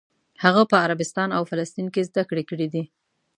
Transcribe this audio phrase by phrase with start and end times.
[0.43, 2.83] هغه په عربستان او فلسطین کې زده کړې کړې دي.